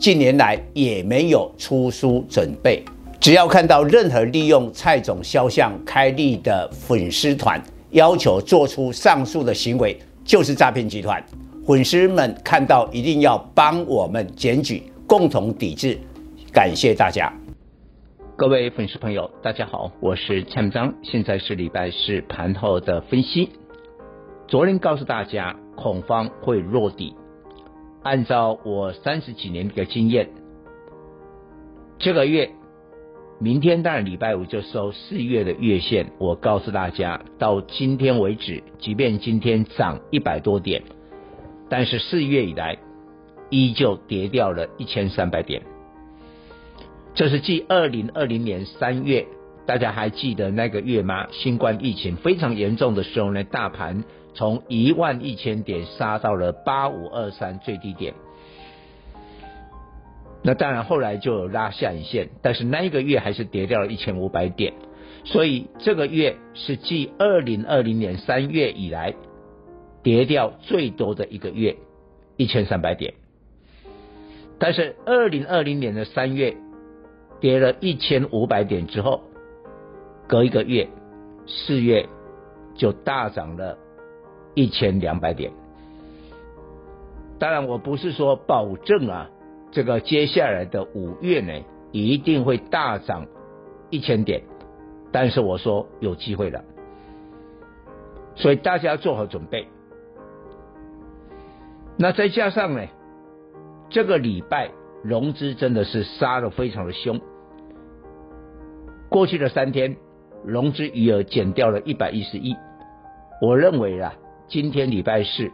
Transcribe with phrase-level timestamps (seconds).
[0.00, 2.82] 近年来也没有出书准备。
[3.20, 11.22] 只要看到任何利用蔡总肖像开立的粉丝团，要求做出上述的行为，就是诈骗集团。
[11.66, 15.98] 粉丝们看到一定要帮我们检举，共同抵制。
[16.50, 17.30] 感谢大家。
[18.36, 23.50] 各位粉丝朋友，大家好，我是蔡明章，现在是礼拜四盘后的分析。
[24.48, 27.14] 昨天告诉大家，恐慌会落底。
[28.02, 30.30] 按照我三十几年的经验，
[31.98, 32.50] 这个月
[33.38, 36.12] 明天当然礼拜五就收四月的月线。
[36.18, 40.82] 我告诉大家，到今天为止，即便今天涨一百多点，
[41.68, 42.78] 但是四月以来
[43.50, 45.62] 依旧跌掉了一千三百点。
[47.12, 49.26] 这是继二零二零年三月，
[49.66, 51.26] 大家还记得那个月吗？
[51.32, 58.14] 新冠疫情非常严重的时候呢，大盘从一万一千点杀到了八五二三最低点。
[60.42, 64.72] 那当然后来就有拉下影线，但是那一个月还是跌掉了一千五百点。
[65.24, 69.14] 所以这个月是继二零二零年三月以来
[70.02, 71.76] 跌掉最多的一个月，
[72.36, 73.14] 一千三百点。
[74.58, 76.56] 但是二零二零年的三月。
[77.40, 79.22] 跌了一千五百点之后，
[80.28, 80.86] 隔一个月，
[81.46, 82.06] 四月
[82.74, 83.78] 就大涨了
[84.54, 85.52] 一千两百点。
[87.38, 89.30] 当然，我不是说保证啊，
[89.70, 91.52] 这个接下来的五月呢
[91.92, 93.26] 一定会大涨
[93.88, 94.42] 一千点，
[95.10, 96.62] 但是我说有机会的，
[98.34, 99.66] 所以大家做好准备。
[101.96, 102.86] 那再加上呢，
[103.88, 104.70] 这个礼拜
[105.02, 107.20] 融资真的是杀的非常的凶。
[109.08, 109.96] 过去的三天，
[110.44, 112.54] 融资余额减掉了一百一十亿。
[113.42, 114.14] 我认为啊，
[114.50, 115.52] 今天礼拜四，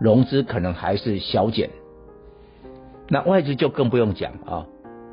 [0.00, 1.70] 融资可能还是小减。
[3.08, 4.66] 那外资就更不用讲啊，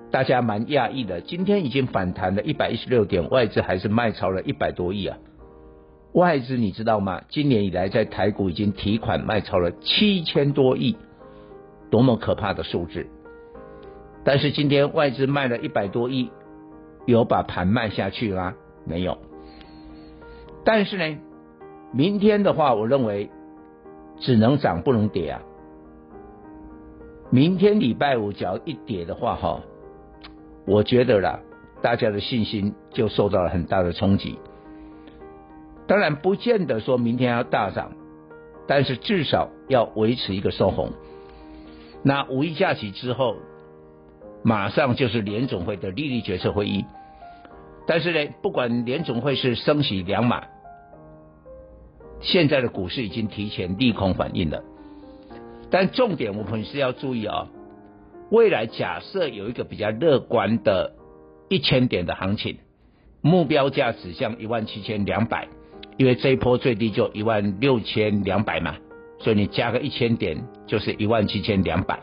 [0.09, 5.15] 大家蛮讶异的，今天已经反弹了一百一十六点，外资还是卖超了一百多亿啊。
[6.13, 7.21] 外资你知道吗？
[7.29, 10.97] 今年以来在台股已经提款卖超了七千多亿，
[11.91, 13.05] 多么可怕的数字！
[14.23, 16.31] 但是今天外资卖了一百多亿。
[17.07, 18.53] 有把盘卖下去吗？
[18.85, 19.17] 没有。
[20.63, 21.17] 但是呢，
[21.91, 23.29] 明天的话，我认为
[24.19, 25.41] 只能涨不能跌啊。
[27.29, 29.61] 明天礼拜五只要一跌的话，哈，
[30.65, 31.39] 我觉得啦，
[31.81, 34.39] 大家的信心就受到了很大的冲击。
[35.87, 37.91] 当然，不见得说明天要大涨，
[38.67, 40.91] 但是至少要维持一个收红。
[42.03, 43.35] 那五一假期之后。
[44.43, 46.83] 马上就是联总会的利率决策会议，
[47.85, 50.45] 但是呢，不管联总会是升息两码，
[52.21, 54.63] 现在的股市已经提前利空反应了。
[55.69, 57.47] 但重点我们是要注意啊、哦，
[58.29, 60.93] 未来假设有一个比较乐观的
[61.49, 62.57] 一千点的行情，
[63.21, 65.47] 目标价指向一万七千两百，
[65.97, 68.75] 因为这一波最低就一万六千两百嘛，
[69.19, 71.99] 所以你加个一千点就是一万七千两百。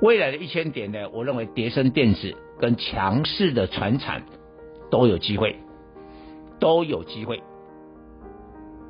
[0.00, 4.22] 未来的一千点呢，我认为叠升电子跟强势的传产
[4.90, 5.56] 都有机会，
[6.58, 7.42] 都有机会。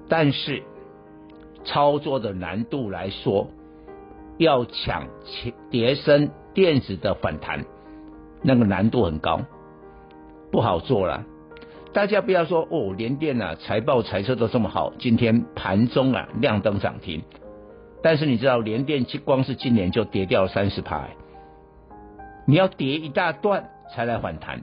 [0.08, 0.62] 但是
[1.64, 3.48] 操作的难度来说，
[4.38, 5.08] 要抢
[5.70, 7.64] 叠升电子的反弹，
[8.42, 9.40] 那个难度很高，
[10.52, 11.24] 不好做了。
[11.92, 17.22] 大家不要说哦，联电啊财报财测都这么好，今天盘中啊亮灯涨停。
[18.02, 21.08] 但是你知道，联电光是今年就跌掉三十趴，
[22.46, 24.62] 你要跌一大段才来反弹，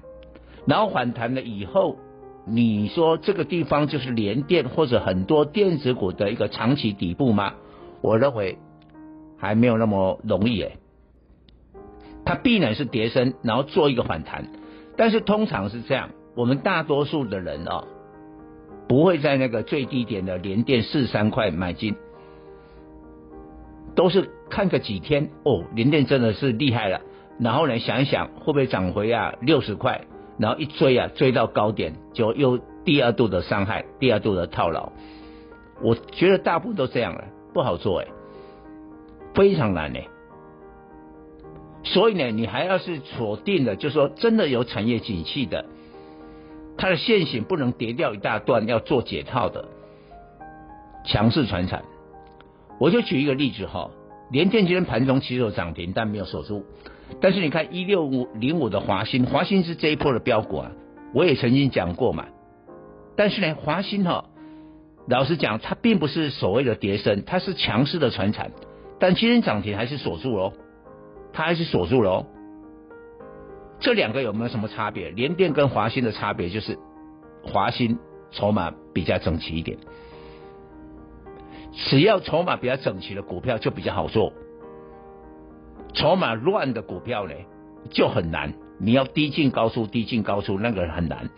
[0.66, 1.98] 然后反弹了以后，
[2.46, 7.54] 你说这个地方就是联电或者很多电子股的一个长期底部吗？
[8.02, 8.58] 我认为
[9.38, 10.78] 还没有那么容易诶，
[12.26, 14.50] 它必然是跌升，然后做一个反弹，
[14.98, 17.86] 但是通常是这样，我们大多数的人啊，
[18.88, 21.96] 不会在那个最低点的联电四三块买进。
[23.96, 27.02] 都是看个几天哦，联电真的是厉害了。
[27.40, 30.06] 然后呢，想一想会不会涨回啊六十块，
[30.38, 34.92] 然后一追啊追到高点，就又第二度的伤害，第二度的套牢。
[35.82, 38.08] 我觉得大部分都这样了，不好做哎，
[39.34, 40.08] 非常难哎。
[41.84, 45.66] 所以呢，你还要是锁定了，就是说真的有产业景气的，
[46.78, 49.66] 它的线型不能跌掉一大段，要做解套的
[51.06, 51.84] 强势传产。
[52.80, 53.92] 我就举一个例子哈，
[54.32, 56.66] 联电今天盘中其实有涨停，但没有锁住。
[57.22, 60.72] 但是你看一六五零五的华新，华新是这一波的标股啊，
[61.14, 62.26] 我也曾经讲过嘛。
[63.16, 64.26] 但是呢，华新哈，
[65.08, 68.52] 老实讲，它并不是所谓的跌升，它是强势的传产，
[69.00, 70.54] 但今天涨停还是锁住喽，
[71.32, 72.26] 它还是锁住喽。
[73.80, 75.10] 这两个有没有什么差别？
[75.12, 76.80] 联电跟华新的差别就是，
[77.44, 78.00] 华新
[78.32, 79.78] 筹码比较整齐一点，
[81.74, 84.34] 只要筹码比较整齐的股票就比较好做。
[85.94, 87.34] 筹码乱的股票呢，
[87.90, 88.54] 就很难。
[88.80, 91.30] 你要低进高出，低进高出，那个很难。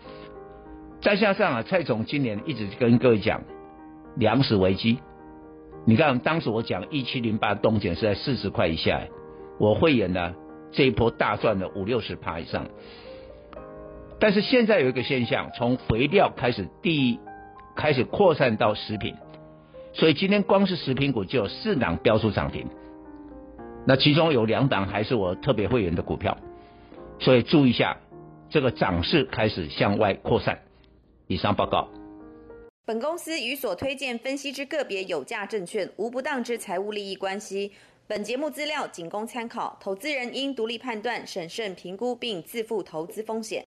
[1.00, 3.42] 再加上啊，蔡总今年一直跟各位讲
[4.16, 4.98] 粮食危机。
[5.84, 9.02] 你看当时我讲一七零八东碱是在四十块以下，
[9.58, 10.34] 我会员呢
[10.72, 12.66] 这一波大赚了五六十趴以上。
[14.18, 17.20] 但是现在有一个现象，从肥料开始第一
[17.76, 19.14] 开始扩散到食品，
[19.98, 22.66] 所以今天光是食品股就有四档飙出涨停。
[23.86, 26.36] 那其中有两档还是我特别会员的股票，
[27.18, 27.96] 所以注意一下，
[28.50, 30.58] 这个涨势开始向外扩散。
[31.28, 31.88] 以上报告。
[32.84, 37.72] 本公司与所推荐分析之个别有价证券无不当之财务利益关系。
[38.06, 43.64] 本节目资料仅供参考，投资人应独立判断、审慎评估并自负投资风险。